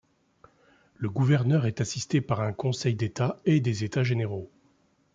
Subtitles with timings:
[0.95, 4.49] Le gouverneur est assisté par un Conseil d'État et des états généraux.